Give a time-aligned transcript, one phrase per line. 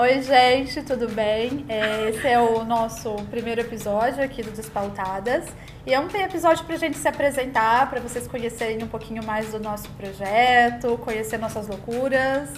[0.00, 1.66] Oi, gente, tudo bem?
[1.68, 5.44] É, esse é o nosso primeiro episódio aqui do Despautadas.
[5.84, 9.50] E é um episódio para a gente se apresentar, para vocês conhecerem um pouquinho mais
[9.50, 12.48] do nosso projeto, conhecer nossas loucuras.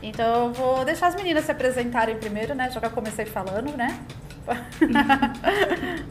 [0.00, 2.70] Então eu vou deixar as meninas se apresentarem primeiro, né?
[2.70, 3.98] Já que eu comecei falando, né?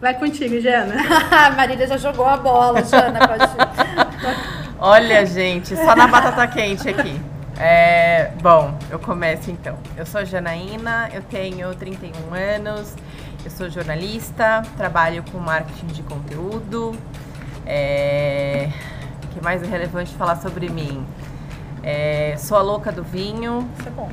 [0.00, 0.94] Vai contigo, Jana.
[1.30, 4.78] a Marília já jogou a bola, Jana, pode ir.
[4.80, 7.35] Olha, gente, só na batata quente aqui.
[7.58, 9.78] É, bom, eu começo então.
[9.96, 12.94] Eu sou Janaína, eu tenho 31 anos,
[13.42, 16.94] eu sou jornalista, trabalho com marketing de conteúdo.
[17.64, 18.68] É,
[19.24, 21.06] o que mais é relevante falar sobre mim?
[21.82, 23.66] É, sou a louca do vinho.
[23.78, 24.10] Isso é bom.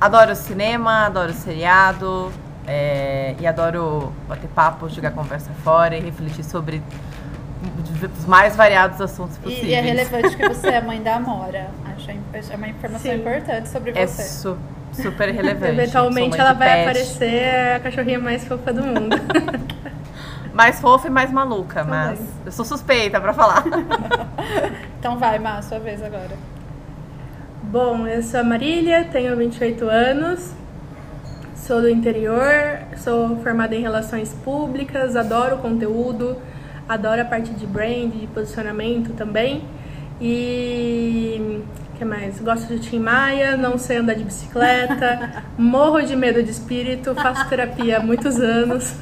[0.00, 2.32] Adoro cinema, adoro seriado
[2.66, 6.82] é, e adoro bater papo, jogar conversa fora e refletir sobre
[8.18, 9.66] os mais variados assuntos possíveis.
[9.66, 11.68] E, e é relevante que você é mãe da Amora.
[11.94, 13.18] Acho é uma informação Sim.
[13.18, 14.22] importante sobre é você.
[14.22, 14.58] É su
[14.92, 15.72] super relevante.
[15.72, 16.80] Eventualmente ela vai pet.
[16.82, 19.16] aparecer a cachorrinha mais fofa do mundo.
[20.52, 21.98] mais fofa e mais maluca, Também.
[21.98, 23.64] mas eu sou suspeita para falar.
[24.98, 26.36] então vai, Má, sua vez agora.
[27.62, 30.52] Bom, eu sou a Marília, tenho 28 anos,
[31.56, 36.36] sou do interior, sou formada em relações públicas, adoro conteúdo,
[36.88, 39.64] adoro a parte de brand, de posicionamento também.
[40.20, 41.62] E
[41.96, 42.40] que mais?
[42.40, 47.48] Gosto de Tim Maia, não sei andar de bicicleta, morro de medo de espírito, faço
[47.48, 48.94] terapia há muitos anos.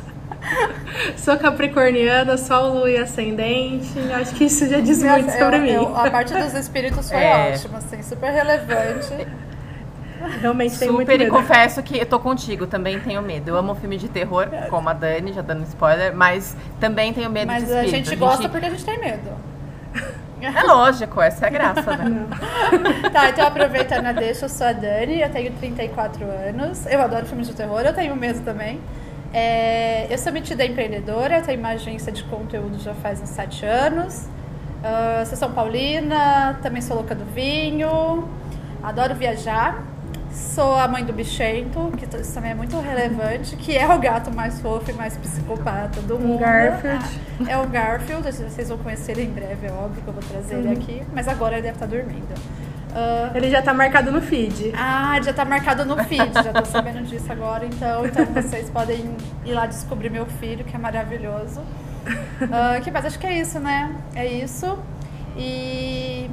[1.16, 3.92] Sou capricorniana, sol, lua e ascendente.
[4.12, 5.70] Acho que isso já diz muito sobre eu, mim.
[5.70, 7.52] Eu, a parte dos espíritos foi é.
[7.52, 9.26] ótima, assim, super relevante.
[10.40, 13.48] Realmente tenho Super, e confesso que eu tô contigo, também tenho medo.
[13.48, 17.46] Eu amo filme de terror, como a Dani, já dando spoiler, mas também tenho medo
[17.46, 17.92] mas de espírito.
[17.92, 19.30] Mas a gente gosta porque a gente tem medo.
[20.42, 22.26] É lógico, essa é a graça, né?
[23.12, 27.24] tá, então aproveitando a deixa, eu sou a Dani, eu tenho 34 anos, eu adoro
[27.26, 28.80] filmes de terror, eu tenho medo também.
[29.32, 34.28] É, eu sou metida empreendedora, tenho uma agência de conteúdo já faz uns 7 anos.
[34.82, 38.28] Uh, sou São Paulina, também sou louca do vinho,
[38.82, 39.91] adoro viajar.
[40.32, 44.34] Sou a mãe do bichento, que isso também é muito relevante, que é o gato
[44.34, 46.40] mais fofo e mais psicopata do mundo.
[46.40, 47.04] Garfield.
[47.46, 50.22] Ah, é o Garfield, vocês vão conhecer ele em breve, é óbvio que eu vou
[50.22, 50.60] trazer uhum.
[50.60, 51.02] ele aqui.
[51.12, 52.34] Mas agora ele deve estar dormindo.
[52.92, 54.72] Uh, ele já está marcado no feed.
[54.74, 57.66] Ah, já está marcado no feed, já estou sabendo disso agora.
[57.66, 59.14] Então, então vocês podem
[59.44, 61.60] ir lá descobrir meu filho, que é maravilhoso.
[61.60, 63.04] Uh, que mais?
[63.04, 63.94] Acho que é isso, né?
[64.14, 64.78] É isso.
[65.36, 66.30] E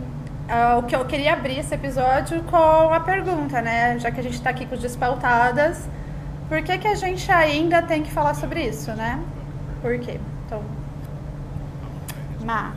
[0.78, 3.98] o que eu queria abrir esse episódio com a pergunta, né?
[4.00, 5.88] Já que a gente está aqui com os despautadas,
[6.48, 9.20] por que, que a gente ainda tem que falar sobre isso, né?
[9.82, 10.20] Por quê?
[10.46, 10.64] Então,
[12.44, 12.74] Má.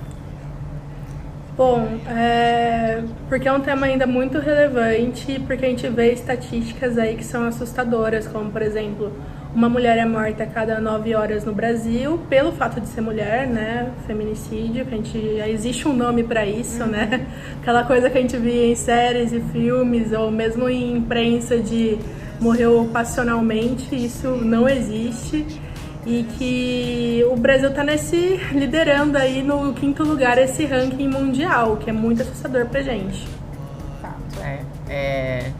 [1.56, 7.14] Bom, é, porque é um tema ainda muito relevante, porque a gente vê estatísticas aí
[7.14, 9.12] que são assustadoras, como por exemplo,
[9.54, 13.46] uma mulher é morta a cada nove horas no Brasil pelo fato de ser mulher,
[13.46, 13.92] né?
[14.06, 15.18] Feminicídio, que a gente
[15.48, 17.04] existe um nome para isso, né?
[17.04, 17.10] uhum.
[17.10, 17.26] né?
[17.60, 21.98] Aquela coisa que a gente via em séries e filmes ou mesmo em imprensa de
[22.40, 25.46] morreu passionalmente, isso não existe
[26.04, 31.90] e que o Brasil está nesse liderando aí no quinto lugar esse ranking mundial, que
[31.90, 33.28] é muito assustador pra gente.
[34.00, 34.40] Fato.
[34.42, 35.52] É, é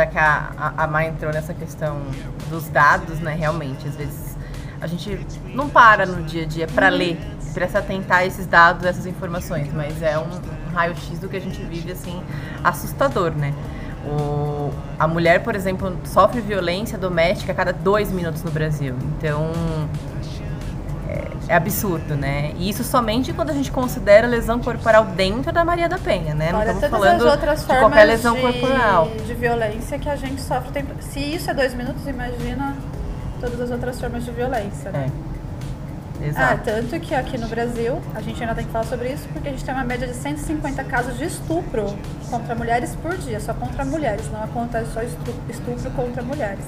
[0.00, 2.00] já que a, a, a Má entrou nessa questão
[2.48, 4.36] dos dados, né, realmente, às vezes
[4.80, 7.18] a gente não para no dia a dia para ler,
[7.52, 11.36] para se atentar a esses dados, essas informações, mas é um, um raio-x do que
[11.36, 12.22] a gente vive, assim,
[12.64, 13.52] assustador, né?
[14.06, 18.94] O, a mulher, por exemplo, sofre violência doméstica a cada dois minutos no Brasil.
[19.18, 19.52] Então,
[21.48, 22.52] é absurdo, né?
[22.56, 26.52] E isso somente quando a gente considera lesão corporal dentro da Maria da Penha, né?
[26.52, 29.08] Não estamos falando de qualquer lesão de, corporal.
[29.26, 30.84] De violência que a gente sofre.
[31.00, 32.76] Se isso é dois minutos, imagina
[33.40, 35.10] todas as outras formas de violência, né?
[35.26, 35.30] É.
[36.22, 36.52] Exato.
[36.52, 39.48] Ah, tanto que aqui no Brasil, a gente ainda tem que falar sobre isso, porque
[39.48, 41.86] a gente tem uma média de 150 casos de estupro
[42.28, 46.64] contra mulheres por dia, só contra mulheres, não acontece só estupro contra mulheres.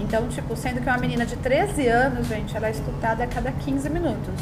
[0.00, 3.52] Então, tipo, sendo que uma menina de 13 anos, gente, ela é estuprada a cada
[3.52, 4.34] 15 minutos.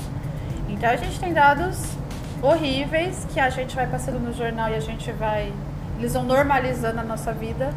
[0.69, 1.97] Então a gente tem dados
[2.41, 5.53] horríveis que a gente vai passando no jornal e a gente vai.
[5.99, 7.73] Eles vão normalizando a nossa vida,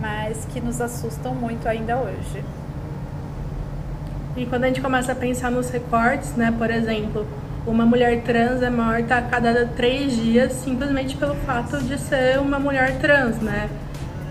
[0.00, 2.44] mas que nos assustam muito ainda hoje.
[4.36, 7.26] E quando a gente começa a pensar nos recortes, né, por exemplo,
[7.66, 12.58] uma mulher trans é morta a cada três dias simplesmente pelo fato de ser uma
[12.58, 13.68] mulher trans, né?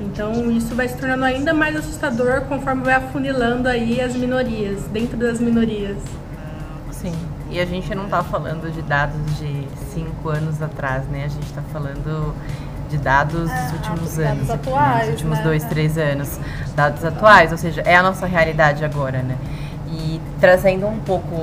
[0.02, 5.18] Então isso vai se tornando ainda mais assustador conforme vai afunilando aí as minorias, dentro
[5.18, 5.98] das minorias.
[6.92, 7.14] Sim,
[7.50, 11.24] e a gente não está falando de dados de cinco anos atrás, né?
[11.26, 12.36] A gente está falando
[12.90, 15.44] de dados É, dos últimos dados anos, aqui, né, atuais, dos últimos né?
[15.44, 15.68] dois, É.
[15.68, 16.40] três anos,
[16.76, 19.38] dados atuais, ou seja, é a nossa realidade agora, né?
[19.90, 21.36] E trazendo um pouco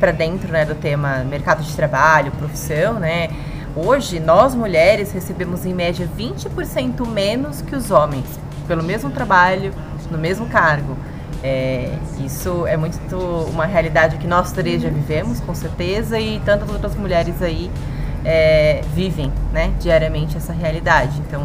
[0.00, 3.28] para dentro né, do tema mercado de trabalho, profissão, né?
[3.78, 8.24] Hoje, nós mulheres recebemos em média 20% menos que os homens,
[8.66, 9.70] pelo mesmo trabalho,
[10.10, 10.96] no mesmo cargo.
[11.42, 11.92] É,
[12.24, 13.14] isso é muito
[13.50, 17.70] uma realidade que nós três já vivemos, com certeza, e tantas outras mulheres aí
[18.24, 21.20] é, vivem né, diariamente essa realidade.
[21.28, 21.42] Então,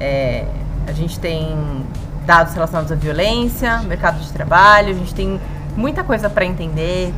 [0.00, 0.46] é,
[0.86, 1.84] a gente tem
[2.24, 5.38] dados relacionados à violência, mercado de trabalho, a gente tem
[5.76, 7.12] muita coisa para entender,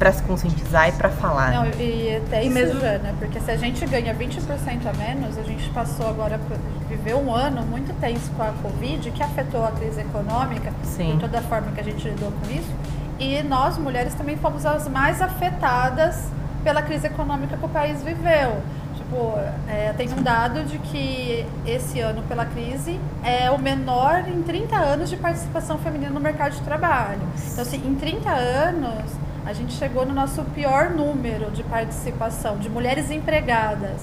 [0.00, 1.52] para se conscientizar e para falar.
[1.52, 1.72] Não, né?
[1.78, 3.14] e até E já, né?
[3.18, 6.56] Porque se a gente ganha 20% a menos, a gente passou agora por
[6.88, 11.16] viver um ano muito tenso com a Covid, que afetou a crise econômica Sim.
[11.16, 12.72] e toda a forma que a gente lidou com isso.
[13.18, 16.28] E nós, mulheres, também fomos as mais afetadas
[16.64, 18.62] pela crise econômica que o país viveu.
[18.94, 19.34] Tipo,
[19.68, 24.76] é, tem um dado de que esse ano, pela crise, é o menor em 30
[24.76, 27.20] anos de participação feminina no mercado de trabalho.
[27.52, 29.20] Então, assim, em 30 anos,
[29.50, 34.00] a gente chegou no nosso pior número de participação de mulheres empregadas.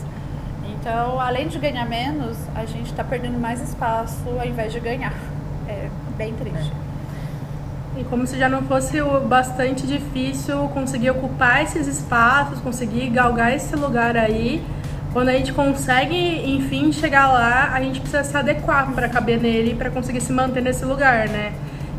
[0.73, 5.13] Então, além de ganhar menos, a gente está perdendo mais espaço ao invés de ganhar.
[5.65, 6.73] É bem triste.
[7.97, 13.73] E como se já não fosse bastante difícil conseguir ocupar esses espaços, conseguir galgar esse
[13.73, 14.61] lugar aí,
[15.13, 19.75] quando a gente consegue, enfim, chegar lá, a gente precisa se adequar para caber nele,
[19.75, 21.53] para conseguir se manter nesse lugar, né?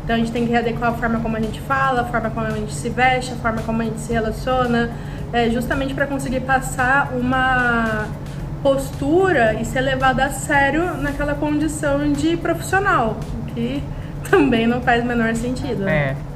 [0.09, 2.47] Então a gente tem que adequar a forma como a gente fala, a forma como
[2.47, 4.89] a gente se veste, a forma como a gente se relaciona,
[5.31, 8.07] é, justamente para conseguir passar uma
[8.63, 13.17] postura e ser levada a sério naquela condição de profissional,
[13.53, 13.83] que
[14.31, 15.83] também não faz o menor sentido.
[15.83, 16.15] né?
[16.25, 16.28] É.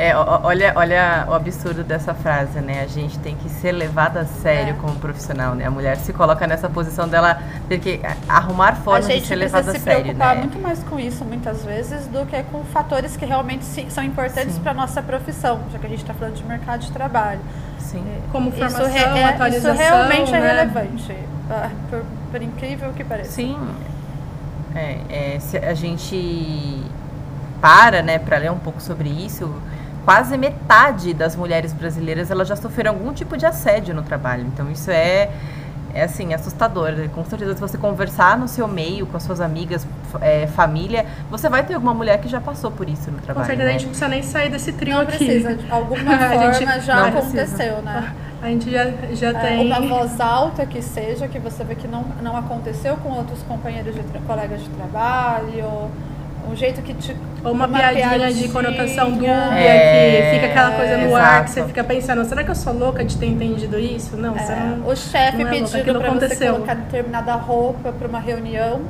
[0.00, 2.82] É, olha, olha o absurdo dessa frase, né?
[2.82, 4.80] A gente tem que ser levada a sério É.
[4.80, 5.66] como profissional, né?
[5.66, 9.36] A mulher se coloca nessa posição dela ter que arrumar A formas de gente ser
[9.36, 10.40] precisa levada a se sério, preocupar né?
[10.42, 14.70] muito mais com isso, muitas vezes, do que com fatores que realmente são importantes para
[14.70, 17.40] a nossa profissão, já que a gente está falando de mercado de trabalho.
[17.80, 18.04] Sim.
[18.30, 20.48] Como Isso, formação, re- é- atualização, isso realmente é né?
[20.48, 21.16] relevante,
[21.50, 23.32] ah, por, por incrível que pareça.
[23.32, 23.58] Sim.
[24.76, 24.98] É,
[25.34, 26.84] é, se a gente
[27.60, 29.52] para, né, para ler um pouco sobre isso,
[30.08, 34.46] quase metade das mulheres brasileiras elas já sofreram algum tipo de assédio no trabalho.
[34.46, 35.28] Então isso é
[35.92, 36.92] é assim assustador.
[37.14, 39.86] Com certeza, se você conversar no seu meio com as suas amigas,
[40.22, 43.46] é, família, você vai ter alguma mulher que já passou por isso no Com trabalho.
[43.46, 43.78] certeza a né?
[43.78, 45.16] gente não precisa nem sair desse trio Não aqui.
[45.18, 47.82] precisa, de alguma A forma gente já aconteceu, precisa.
[47.82, 48.14] né?
[48.42, 49.66] A gente já, já É, tem.
[49.66, 53.94] uma voz alta que seja, que você vê que não, não aconteceu com outros companheiros
[53.94, 55.90] de colegas de trabalho,
[56.50, 57.14] um jeito que te.
[57.44, 61.60] Ou uma, piadinha, de conotação dúbia, É, que fica aquela coisa no ar, que você
[61.60, 61.68] exato.
[61.68, 64.16] fica pensando, será que eu sou louca de ter entendido isso?
[64.16, 64.86] Não, você É, não.
[64.88, 68.80] o chefe não é pedindo para você colocar determinada roupa para uma reunião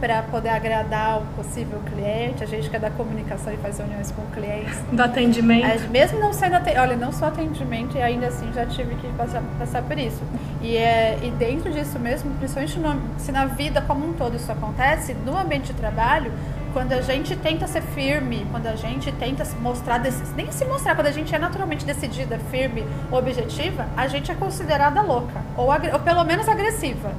[0.00, 2.42] para poder agradar o possível cliente.
[2.42, 4.78] A gente que é da comunicação e faz reuniões com clientes.
[4.90, 5.66] Do atendimento.
[5.66, 9.06] É, mesmo não sendo aten- olha, não só atendimento, e ainda assim já tive que
[9.08, 10.22] passar, passar por isso.
[10.62, 14.50] E, é, e dentro disso mesmo, principalmente no, se na vida como um todo isso
[14.50, 16.32] acontece, no ambiente de trabalho,
[16.72, 20.00] quando a gente tenta ser firme, quando a gente tenta se mostrar,
[20.36, 25.02] nem se mostrar, quando a gente é naturalmente decidida, firme, objetiva, a gente é considerada
[25.02, 27.12] louca, ou, ou pelo menos agressiva.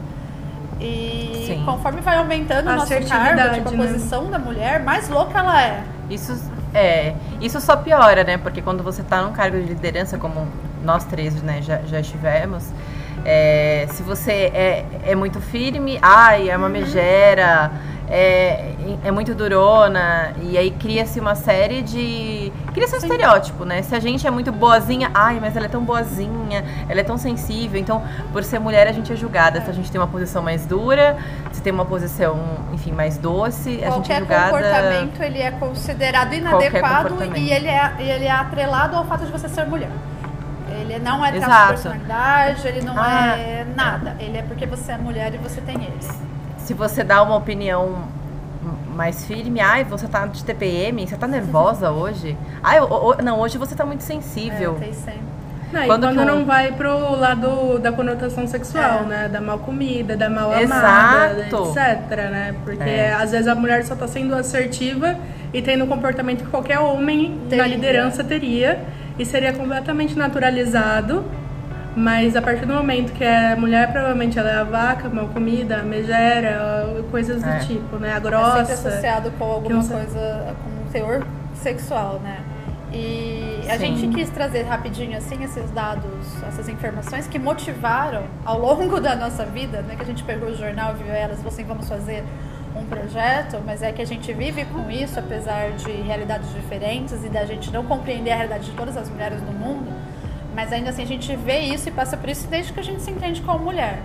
[0.79, 1.63] E Sim.
[1.63, 3.87] conforme vai aumentando o nosso cargo, tipo, a né?
[3.87, 5.83] posição da mulher, mais louca ela é.
[6.09, 6.33] Isso
[6.73, 8.37] é, isso só piora, né?
[8.37, 10.47] Porque quando você está num cargo de liderança, como
[10.83, 12.63] nós três né, já, já estivemos,
[13.25, 17.71] é, se você é, é muito firme, ai, é uma megera,
[18.11, 18.73] é,
[19.05, 22.51] é muito durona, e aí cria-se uma série de.
[22.73, 23.81] Cria-se um estereótipo, né?
[23.81, 27.17] Se a gente é muito boazinha, ai, mas ela é tão boazinha, ela é tão
[27.17, 27.79] sensível.
[27.79, 28.03] Então,
[28.33, 29.61] por ser mulher, a gente é julgada.
[29.61, 31.17] Se a gente tem uma posição mais dura,
[31.53, 32.37] se tem uma posição,
[32.73, 34.43] enfim, mais doce, a gente é Qualquer julgada.
[34.51, 39.47] comportamento ele é considerado inadequado e ele é, ele é atrelado ao fato de você
[39.47, 39.89] ser mulher.
[40.69, 44.15] Ele não é traço de personalidade, ele não Ah, é nada.
[44.19, 46.30] Ele é porque você é mulher e você tem ele.
[46.65, 47.95] Se você dá uma opinião
[48.95, 52.37] mais firme, ai, você tá de TPM, você tá nervosa hoje?
[52.61, 54.77] Ai, o- o- não, hoje você tá muito sensível.
[54.81, 55.31] É, sempre.
[55.71, 59.05] Não, Quando quando não vai pro lado da conotação sexual, É.
[59.05, 59.29] né?
[59.29, 61.69] Da mal comida, da mal amada, Exato.
[61.69, 62.53] etc, né?
[62.65, 63.13] Porque É.
[63.13, 65.15] às vezes a mulher só tá sendo assertiva
[65.53, 67.67] e tendo um comportamento que qualquer homem na Teria.
[67.67, 68.81] liderança teria
[69.17, 71.23] e seria completamente naturalizado.
[71.95, 75.79] Mas a partir do momento que é mulher, provavelmente ela é a vaca, mal comida,
[75.79, 77.59] a megera, coisas do É.
[77.59, 78.07] tipo, né?
[78.07, 78.61] A É sempre grossa.
[78.73, 82.37] associado com alguma coisa, com um teor sexual, né?
[82.93, 83.95] E a Sim.
[83.97, 89.45] gente quis trazer rapidinho assim esses dados, essas informações que motivaram ao longo da nossa
[89.45, 89.95] vida, né?
[89.95, 92.23] Que a gente pegou o jornal, viu elas, falou assim, vamos fazer
[92.75, 97.29] um projeto, mas é que a gente vive com isso, apesar de realidades diferentes e
[97.29, 99.91] da gente não compreender a realidade de todas as mulheres do mundo,
[100.55, 103.01] mas ainda assim a gente vê isso e passa por isso desde que a gente
[103.01, 104.01] se entende como mulher.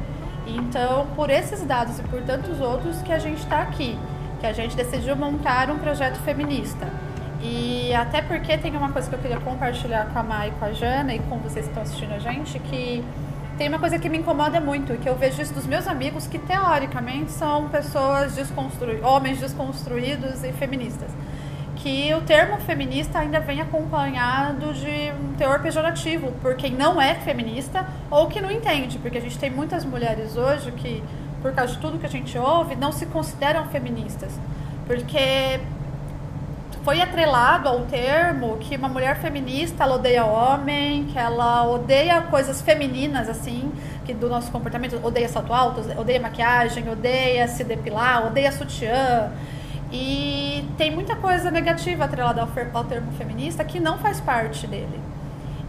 [0.46, 3.98] Então, por esses dados e por tantos outros que a gente está aqui,
[4.38, 6.86] que a gente decidiu montar um projeto feminista.
[7.42, 10.72] E até porque tem uma coisa que eu queria compartilhar com a Mai, com a
[10.72, 13.04] Jana e com vocês que estão assistindo a gente, que
[13.58, 16.38] tem uma coisa que me incomoda muito, que eu vejo isso dos meus amigos que
[16.38, 21.10] teoricamente são pessoas desconstruídas, homens desconstruídos e feministas.
[21.86, 27.14] Que o termo feminista ainda vem acompanhado de um teor pejorativo por quem não é
[27.14, 31.00] feminista ou que não entende, porque a gente tem muitas mulheres hoje que,
[31.40, 34.32] por causa de tudo que a gente ouve, não se consideram feministas.
[34.84, 35.60] Porque
[36.82, 42.60] foi atrelado ao termo que uma mulher feminista ela odeia homem, que ela odeia coisas
[42.60, 43.70] femininas, assim,
[44.04, 49.30] que do nosso comportamento, odeia salto alto, odeia maquiagem, odeia se depilar, odeia sutiã.
[49.92, 55.00] E tem muita coisa negativa atrelada ao, ao termo feminista que não faz parte dele.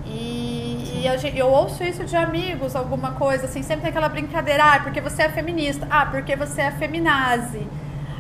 [0.06, 4.10] E, e a gen- eu ouço isso de amigos, alguma coisa, assim, sempre tem aquela
[4.10, 7.68] brincadeira, ah, porque você é feminista, ah, porque você é feminazi.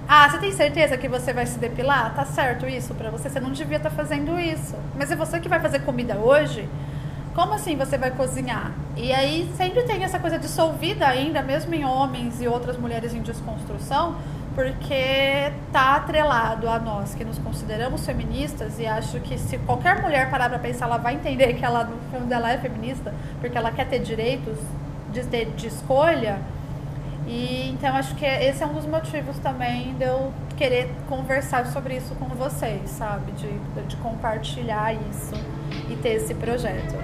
[0.07, 2.13] Ah, você tem certeza que você vai se depilar?
[2.15, 3.29] Tá certo isso pra você?
[3.29, 4.75] Você não devia estar fazendo isso.
[4.97, 6.67] Mas é você que vai fazer comida hoje?
[7.35, 8.71] Como assim você vai cozinhar?
[8.95, 13.21] E aí sempre tem essa coisa dissolvida ainda, mesmo em homens e outras mulheres em
[13.21, 14.15] desconstrução,
[14.57, 20.31] porque tá atrelado a nós que nos consideramos feministas e acho que se qualquer mulher
[20.31, 23.71] parar pra pensar, ela vai entender que ela no fundo ela é feminista, porque ela
[23.71, 24.57] quer ter direitos
[25.13, 26.39] de, de, de escolha.
[27.27, 31.95] E então acho que esse é um dos motivos também de eu querer conversar sobre
[31.95, 33.33] isso com vocês, sabe?
[33.33, 35.35] De, de compartilhar isso
[35.87, 36.95] e ter esse projeto.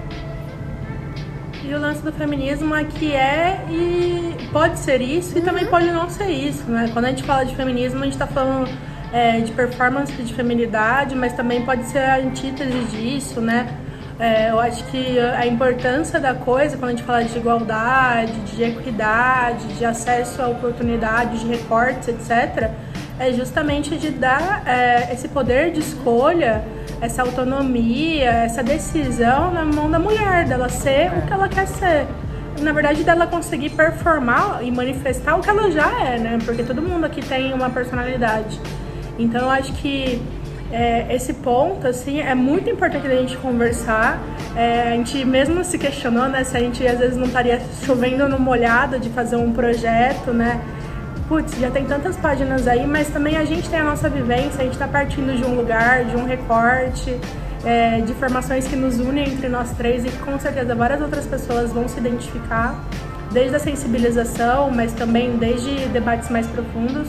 [1.66, 5.90] E o lance do feminismo é que é e pode ser isso e também pode
[5.90, 6.90] não ser isso, né?
[6.92, 8.70] Quando a gente fala de feminismo, a gente tá falando
[9.10, 13.78] é, de performance de feminilidade, mas também pode ser a antítese disso, né?
[14.18, 18.62] É, eu acho que a importância da coisa, quando a gente fala de igualdade, de
[18.62, 22.70] equidade, de acesso a oportunidades, de recortes, etc.,
[23.18, 26.62] é justamente de dar é, esse poder de escolha,
[27.04, 32.06] essa autonomia, essa decisão na mão da mulher, dela ser o que ela quer ser.
[32.60, 36.38] Na verdade, dela conseguir performar e manifestar o que ela já é, né?
[36.44, 38.58] Porque todo mundo aqui tem uma personalidade.
[39.18, 40.22] Então, eu acho que
[40.72, 44.18] é, esse ponto, assim, é muito importante a gente conversar.
[44.56, 48.28] É, a gente mesmo se questionou, né, se a gente às vezes não estaria chovendo
[48.28, 50.60] no molhado de fazer um projeto, né?
[51.34, 54.62] Putz, já tem tantas páginas aí, mas também a gente tem a nossa vivência, a
[54.62, 57.18] gente está partindo de um lugar, de um recorte,
[57.64, 61.26] é, de informações que nos unem entre nós três e que com certeza várias outras
[61.26, 62.78] pessoas vão se identificar,
[63.32, 67.08] desde a sensibilização, mas também desde debates mais profundos.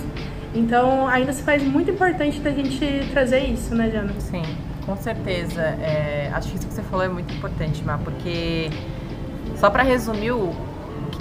[0.56, 4.12] Então, ainda se faz muito importante da gente trazer isso, né, Jana?
[4.18, 4.42] Sim,
[4.88, 5.62] com certeza.
[5.62, 8.72] É, acho que isso que você falou é muito importante, Má, porque
[9.56, 10.52] só para resumir o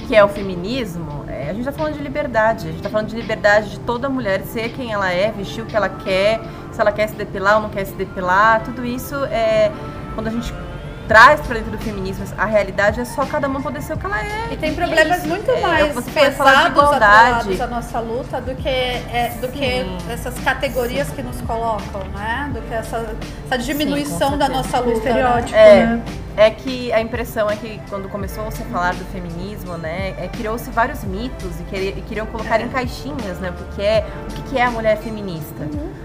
[0.06, 2.64] que é o feminismo, é, a gente está falando de liberdade.
[2.64, 5.66] A gente está falando de liberdade de toda mulher ser quem ela é, vestir o
[5.66, 6.40] que ela quer,
[6.72, 8.62] se ela quer se depilar ou não quer se depilar.
[8.64, 9.70] Tudo isso é
[10.14, 10.52] quando a gente
[11.06, 14.06] traz para dentro do feminismo a realidade é só cada uma poder ser o que
[14.06, 14.48] ela é.
[14.52, 15.28] E tem é problemas isso.
[15.28, 17.62] muito É, mais você falar de pesados igualdade.
[17.62, 19.98] à nossa luta do que, é, do que Sim.
[20.10, 22.50] essas categorias que nos colocam, né?
[22.54, 23.14] Do que essa,
[23.46, 24.96] essa diminuição com da nossa O luta.
[24.98, 25.78] estereótipo, Né?
[25.80, 26.02] É, né?
[26.36, 30.28] é que a impressão é que quando começou a se falar do feminismo, né, é,
[30.28, 34.04] criou-se vários mitos e, queria- e queriam colocar em caixinhas, né, o que, que é,
[34.28, 35.62] o que, que é a mulher feminista.
[35.62, 36.03] O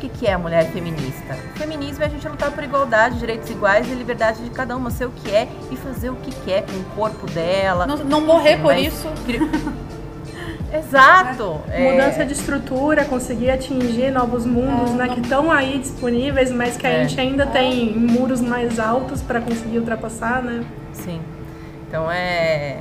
[0.00, 1.36] que, que é a mulher feminista.
[1.54, 4.90] O feminismo é a gente lutar por igualdade, direitos iguais e liberdade de cada uma
[4.90, 7.86] ser o que é e fazer o que quer com o corpo dela.
[7.86, 9.08] Não, não morrer por mas isso.
[10.72, 11.60] Exato.
[11.68, 16.50] é, Mudança de estrutura, conseguir atingir novos mundos, É, né, não- que estão aí disponíveis,
[16.52, 17.08] mas que a É.
[17.08, 20.64] gente ainda tem muros mais altos para conseguir ultrapassar, né?
[20.92, 21.20] Sim.
[21.88, 22.78] Então é.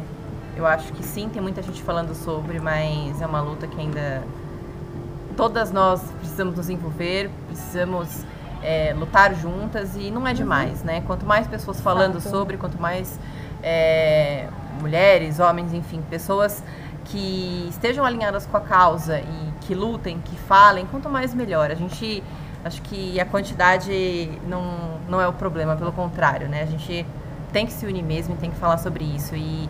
[0.56, 4.22] Eu acho que sim, tem muita gente falando sobre, mas é uma luta que ainda.
[5.40, 8.26] Todas nós precisamos nos envolver, precisamos
[8.62, 11.00] é, lutar juntas e não é demais, né?
[11.08, 13.18] Quanto mais pessoas falando sobre, quanto mais
[13.64, 14.50] é,
[14.82, 16.62] mulheres, homens, enfim, pessoas
[17.06, 21.72] que estejam alinhadas com a causa e que lutem, que falem, quanto mais melhor.
[21.72, 22.22] A gente.
[22.66, 26.64] Acho que a quantidade não, não é o problema, pelo contrário, né?
[26.64, 27.06] A gente
[27.54, 29.38] tem que se unir mesmo e tem que falar sobre isso.
[29.38, 29.70] E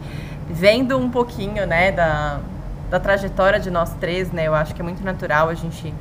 [0.50, 2.40] vendo um pouquinho, né, da,
[2.90, 5.94] da trajetória de nós três, né, eu acho que é muito natural a gente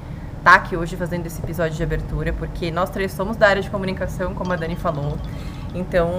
[0.43, 3.71] tá aqui hoje fazendo esse episódio de abertura, porque nós três somos da área de
[3.71, 5.19] comunicação, como a Dani falou.
[5.75, 6.11] Então,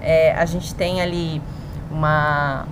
[0.00, 1.42] é, a gente tem ali
[1.90, 2.66] uma,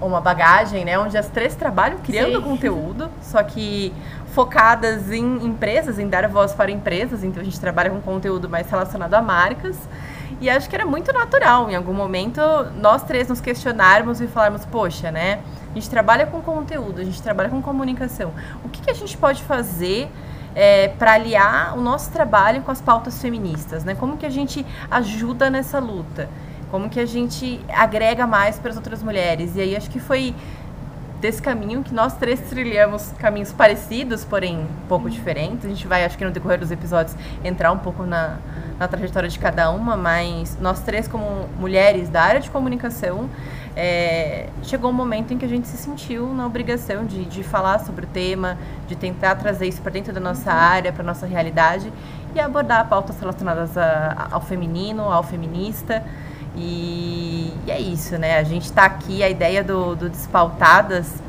[0.00, 0.98] uma bagagem, né?
[0.98, 2.42] Onde as três trabalham criando Sim.
[2.42, 3.92] conteúdo, só que
[4.32, 7.22] focadas em empresas, em dar voz para empresas.
[7.22, 9.76] Então, a gente trabalha com conteúdo mais relacionado a marcas.
[10.40, 12.40] E acho que era muito natural, em algum momento,
[12.76, 15.40] nós três nos questionarmos e falarmos, poxa, né?
[15.70, 18.32] A gente trabalha com conteúdo, a gente trabalha com comunicação.
[18.64, 20.10] O que, que a gente pode fazer
[20.54, 23.94] é, para aliar o nosso trabalho com as pautas feministas, né?
[23.94, 26.28] Como que a gente ajuda nessa luta?
[26.70, 29.56] Como que a gente agrega mais para as outras mulheres?
[29.56, 30.34] E aí acho que foi
[31.20, 35.64] desse caminho que nós três trilhamos caminhos parecidos, porém um pouco diferentes.
[35.64, 38.38] A gente vai, acho que no decorrer dos episódios, entrar um pouco na,
[38.78, 43.28] na trajetória de cada uma, mas nós três, como mulheres da área de comunicação,
[43.76, 47.80] é, chegou um momento em que a gente se sentiu na obrigação de, de falar
[47.80, 48.58] sobre o tema,
[48.88, 51.92] de tentar trazer isso para dentro da nossa área, para nossa realidade
[52.34, 56.02] e abordar pautas relacionadas a, ao feminino, ao feminista.
[56.56, 58.38] E, e, é isso, né?
[58.38, 61.22] A gente está aqui, a ideia do, do Despautadas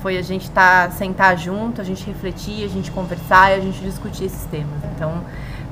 [0.00, 3.80] foi a gente tá, sentar junto, a gente refletir, a gente conversar e a gente
[3.80, 4.78] discutir esses temas.
[4.94, 5.24] Então,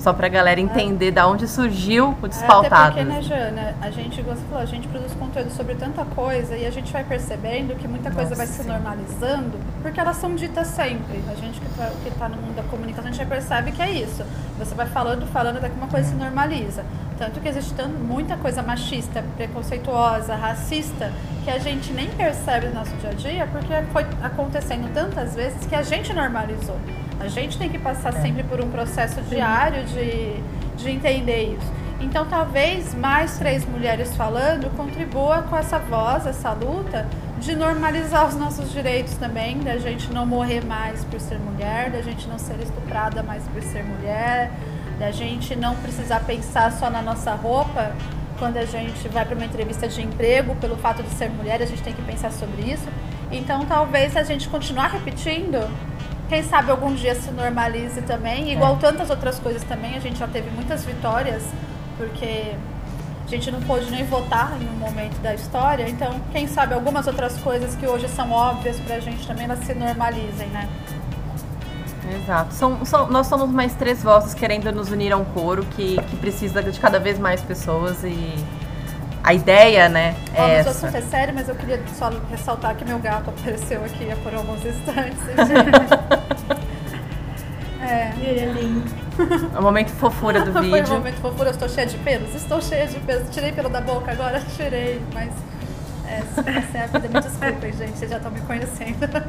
[0.06, 1.10] só pra galera entender é.
[1.10, 2.96] da onde surgiu o Despautadas.
[2.96, 6.04] É, até porque, né, Jana, a gente, você falou, a gente produz conteúdo sobre tanta
[6.04, 10.16] coisa e a gente vai percebendo que muita coisa Nossa, vai se normalizando, porque elas
[10.18, 11.20] são ditas sempre.
[11.28, 13.82] A gente que tá, que tá no mundo da comunicação, a gente já percebe que
[13.82, 14.22] é isso.
[14.60, 16.84] Você vai falando, falando, até que uma coisa se normaliza.
[17.18, 21.10] Tanto que existe muita coisa machista, preconceituosa, racista,
[21.42, 25.66] que a gente nem percebe no nosso dia a dia, porque foi acontecendo tantas vezes
[25.66, 26.78] que a gente normalizou.
[27.20, 28.20] A gente tem que passar é.
[28.20, 30.34] sempre por um processo diário de,
[30.76, 31.72] de entender isso.
[32.00, 37.06] Então, talvez mais três mulheres falando contribua com essa voz, essa luta
[37.38, 42.02] de normalizar os nossos direitos também, da gente não morrer mais por ser mulher, da
[42.02, 44.50] gente não ser estuprada mais por ser mulher,
[44.98, 47.92] da gente não precisar pensar só na nossa roupa
[48.38, 51.66] quando a gente vai para uma entrevista de emprego, pelo fato de ser mulher, a
[51.66, 52.86] gente tem que pensar sobre isso.
[53.32, 55.58] Então, talvez a gente continuar repetindo,
[56.28, 58.78] quem sabe algum dia se normalize também, igual é.
[58.78, 61.42] tantas outras coisas também, a gente já teve muitas vitórias,
[61.96, 62.54] porque
[63.24, 67.06] a gente não pôde nem votar em um momento da história, então quem sabe algumas
[67.06, 70.68] outras coisas que hoje são óbvias pra gente também elas se normalizem, né?
[72.14, 72.54] Exato.
[72.54, 76.16] São, são, nós somos mais três vozes querendo nos unir a um coro que, que
[76.16, 78.34] precisa de cada vez mais pessoas e
[79.26, 80.14] a ideia, né?
[80.32, 80.70] É oh, essa.
[80.70, 84.64] assunto é sério, mas eu queria só ressaltar que meu gato apareceu aqui por alguns
[84.64, 85.18] instantes.
[87.82, 88.12] é.
[88.18, 88.88] E ele é lindo.
[89.52, 90.86] É o momento fofura do vídeo.
[90.86, 92.36] Foi o momento fofura, eu estou cheia de pelos.
[92.36, 93.28] Estou cheia de pelos.
[93.30, 95.32] Tirei pelo da boca agora, tirei, mas.
[96.08, 97.08] Essa, essa é a vida.
[97.08, 99.08] Me desculpem, gente, vocês já estão me conhecendo.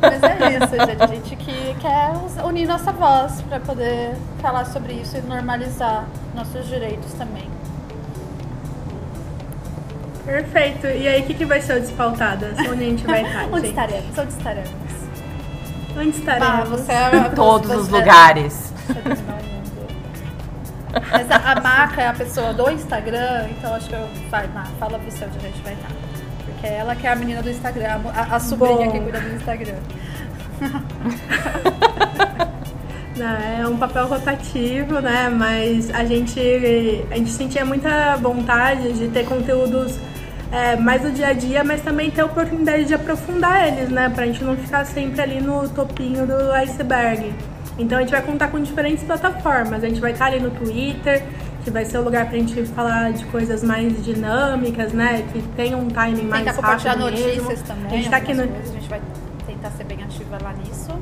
[0.00, 1.02] Mas é isso, gente.
[1.02, 2.12] A gente que quer
[2.44, 7.50] unir nossa voz para poder falar sobre isso e normalizar nossos direitos também.
[10.24, 10.86] Perfeito.
[10.86, 12.58] E aí, o que, que vai ser o Despautadas?
[12.58, 14.18] Onde a gente vai estar, Onde estaremos?
[14.18, 14.70] Onde estaremos?
[15.96, 16.48] Onde estaremos?
[16.48, 18.72] Ah, você é em todos os lugares.
[21.10, 24.08] Mas a, a marca é a pessoa do Instagram, então acho que eu.
[24.30, 25.88] Vai, Mar, fala pra você onde a gente vai estar.
[26.44, 28.92] Porque ela que é a menina do Instagram, a, a sobrinha Bom.
[28.92, 29.76] que cuida do Instagram.
[33.16, 35.28] Não, é um papel rotativo, né?
[35.28, 36.40] Mas a gente,
[37.10, 39.98] a gente sentia muita vontade de ter conteúdos
[40.54, 44.08] é, mais do dia a dia, mas também ter a oportunidade de aprofundar eles, né?
[44.08, 47.34] Pra gente não ficar sempre ali no topinho do iceberg.
[47.76, 49.82] Então a gente vai contar com diferentes plataformas.
[49.82, 51.24] A gente vai estar ali no Twitter,
[51.64, 55.26] que vai ser o lugar pra gente falar de coisas mais dinâmicas, né?
[55.32, 57.66] Que tem um timing mais rápido compartilhar notícias mesmo.
[57.66, 57.86] também.
[57.86, 58.46] A gente tá aqui no...
[58.46, 59.02] Coisas, a gente vai
[59.48, 60.92] tentar ser bem ativa lá nisso.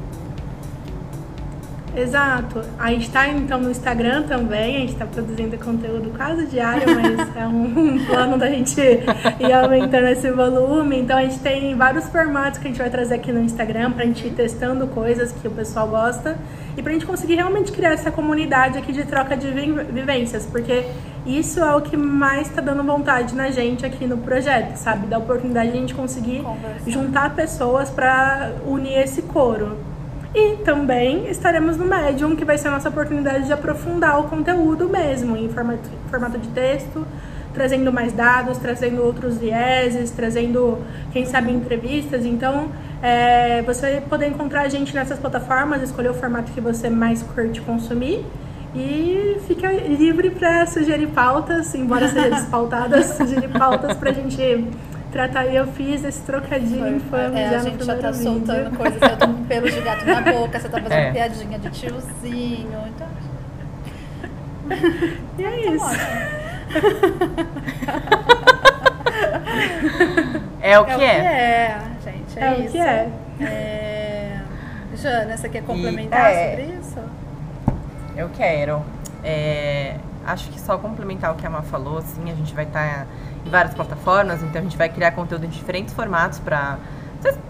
[1.97, 2.63] Exato.
[2.79, 7.29] A gente está então no Instagram também, a gente está produzindo conteúdo quase diário, mas
[7.37, 11.01] é um plano da gente ir aumentando esse volume.
[11.01, 14.05] Então a gente tem vários formatos que a gente vai trazer aqui no Instagram para
[14.05, 16.39] a gente ir testando coisas que o pessoal gosta
[16.77, 20.87] e para a gente conseguir realmente criar essa comunidade aqui de troca de vivências, porque
[21.27, 25.07] isso é o que mais está dando vontade na gente aqui no projeto, sabe?
[25.07, 26.91] Da oportunidade de a gente conseguir Conversa.
[26.91, 29.92] juntar pessoas para unir esse coro.
[30.35, 34.88] E também estaremos no Medium, que vai ser a nossa oportunidade de aprofundar o conteúdo
[34.88, 37.07] mesmo, em formato, formato de texto,
[37.53, 40.79] trazendo mais dados, trazendo outros vieses, trazendo,
[41.12, 42.25] quem sabe, entrevistas.
[42.25, 42.71] Então,
[43.03, 47.61] é, você poder encontrar a gente nessas plataformas, escolher o formato que você mais curte
[47.61, 48.25] consumir.
[48.75, 54.66] E fica livre para sugerir pautas, embora sejam despautadas, sugerir pautas para a gente
[55.12, 55.46] tratar.
[55.46, 58.22] E eu fiz esse trocadilho infame é, já a gente no já tá vídeo.
[58.25, 59.01] soltando coisas.
[59.03, 61.12] Eu tô com pelo de gato na boca, você tá fazendo É.
[61.12, 62.79] piadinha de tiozinho.
[62.88, 63.09] Então,
[65.38, 65.85] E é tá isso.
[65.85, 66.33] ótimo.
[70.61, 71.16] É o É que o que é.
[71.16, 72.38] é, gente.
[72.38, 72.72] É, É o isso.
[72.72, 73.09] que é.
[73.40, 74.40] É...
[74.94, 76.51] Jana, você quer complementar é.
[76.51, 76.98] sobre isso?
[78.16, 78.83] Eu quero.
[79.25, 83.07] É, acho que só complementar o que a Ma falou, assim, a gente vai estar
[83.45, 86.79] em várias plataformas, então a gente vai criar conteúdo em diferentes formatos para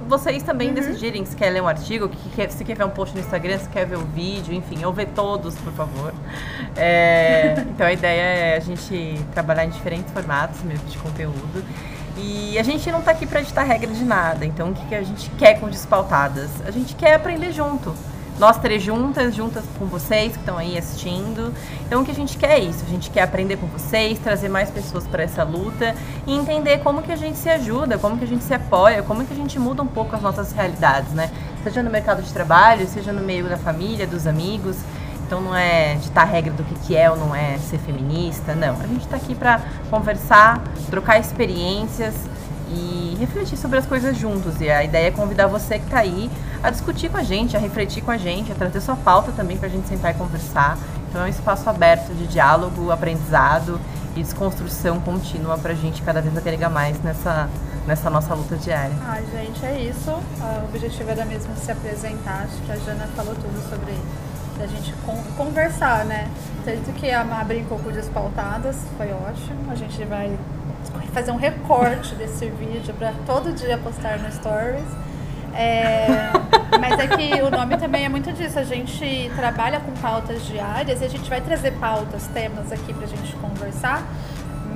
[0.07, 0.75] vocês também Uhum.
[0.75, 3.59] decidirem se quer ler um artigo, que quer, se quer ver um post no Instagram,
[3.59, 6.13] se quer ver o vídeo, enfim, ou ver todos, por favor.
[6.77, 11.65] É, então a ideia é a gente trabalhar em diferentes formatos mesmo de conteúdo.
[12.17, 14.95] E a gente não tá aqui para editar regra de nada, então o que, que
[14.95, 16.51] a gente quer com Despautadas?
[16.67, 17.95] A gente quer aprender junto.
[18.38, 21.53] Nós três juntas, juntas com vocês que estão aí assistindo.
[21.87, 24.49] Então o que a gente quer é isso, a gente quer aprender com vocês, trazer
[24.49, 25.95] mais pessoas para essa luta
[26.27, 29.25] e entender como que a gente se ajuda, como que a gente se apoia, como
[29.25, 31.31] que a gente muda um pouco as nossas realidades, né?
[31.62, 34.79] Seja no mercado de trabalho, seja no meio da família, dos amigos.
[35.27, 38.81] Então não é ditar regra do que, que é ou não é ser feminista, não.
[38.81, 42.14] A gente está aqui para conversar, trocar experiências
[42.73, 44.61] e refletir sobre as coisas juntos.
[44.61, 46.31] E a ideia é convidar você que está aí
[46.63, 49.57] a discutir com a gente, a refletir com a gente, a trazer sua pauta também
[49.57, 50.79] para a gente sentar e conversar.
[51.09, 53.79] Então é um espaço aberto de diálogo, aprendizado
[54.17, 57.49] e desconstrução contínua para a gente cada vez agregar mais nessa,
[57.87, 58.95] nessa nossa luta diária.
[59.07, 60.11] Ai, gente, é isso.
[60.41, 62.45] Ah, O objetivo era mesmo se apresentar.
[62.45, 63.95] Acho que a Jana falou tudo sobre
[64.63, 66.29] a gente con- conversar, né?
[66.65, 69.71] Tanto que a Má brincou com despautadas, foi ótimo.
[69.71, 70.39] A gente vai
[71.12, 74.88] fazer um recorte desse vídeo para todo dia postar no Stories.
[75.55, 76.31] É,
[76.81, 78.59] mas é que o nome também é muito disso.
[78.59, 83.07] A gente trabalha com pautas diárias e a gente vai trazer pautas, temas aqui pra
[83.07, 84.03] gente conversar.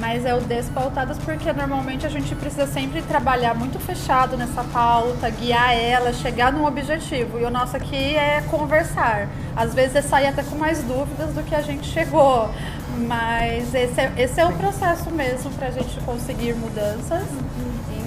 [0.00, 5.28] Mas é o despautadas porque normalmente a gente precisa sempre trabalhar muito fechado nessa pauta,
[5.30, 7.38] guiar ela, chegar num objetivo.
[7.38, 9.28] E o nosso aqui é conversar.
[9.54, 12.50] Às vezes é sair até com mais dúvidas do que a gente chegou.
[13.06, 17.24] Mas esse é, esse é o processo mesmo pra gente conseguir mudanças.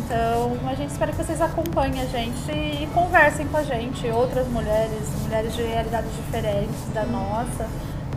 [0.10, 4.47] Então a gente espera que vocês acompanhem a gente e conversem com a gente, outras
[4.47, 7.67] mulheres, mulheres de realidades diferentes da nossa,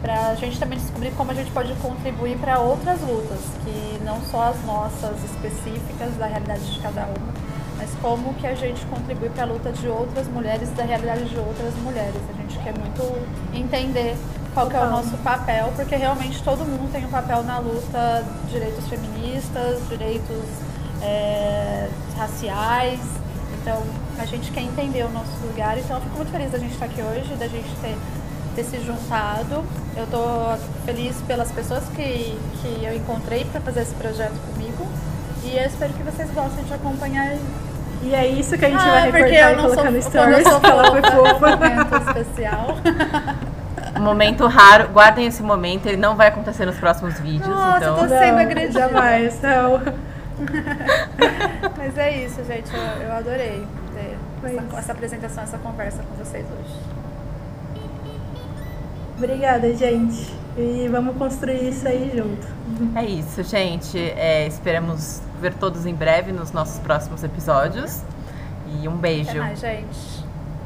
[0.03, 4.49] pra gente também descobrir como a gente pode contribuir para outras lutas, que não só
[4.49, 7.33] as nossas específicas da realidade de cada uma,
[7.79, 11.39] mas como que a gente contribui para a luta de outras mulheres da realidade de
[11.39, 12.21] outras mulheres.
[12.29, 13.03] A gente quer muito
[13.55, 14.17] entender
[14.53, 18.25] qual que é o nosso papel, porque realmente todo mundo tem um papel na luta
[18.45, 20.45] de direitos feministas, direitos
[21.01, 23.01] é, raciais.
[23.61, 23.83] Então
[24.19, 25.79] a gente quer entender o nosso lugar.
[25.79, 27.97] Então eu fico muito feliz da gente estar aqui hoje, da gente ter,
[28.55, 29.65] ter se juntado.
[29.97, 34.87] Eu estou feliz pelas pessoas que, que eu encontrei para fazer esse projeto comigo.
[35.45, 37.37] E eu espero que vocês gostem de acompanhar.
[38.03, 40.03] E é isso que a gente Ah, vai porque eu e não colocar sou, no
[40.03, 41.57] stories, sou que ela foi fofa, é um fofa.
[41.57, 42.77] momento especial.
[44.01, 47.97] Momento raro, guardem esse momento, ele não vai acontecer nos próximos vídeos, Nossa, então.
[47.99, 48.81] eu tô- sendo Não, agredida.
[48.81, 49.81] Jamais, não.
[51.77, 52.71] Mas é isso, gente.
[52.75, 56.75] Eu, eu adorei ter essa, essa apresentação, essa conversa com vocês hoje.
[59.17, 60.33] Obrigada, gente.
[60.57, 62.47] E vamos construir isso aí junto.
[62.97, 63.99] É isso, gente.
[63.99, 68.03] É, esperamos ver todos em breve nos nossos próximos episódios.
[68.81, 69.31] E um beijo.
[69.31, 70.22] Até mais, gente.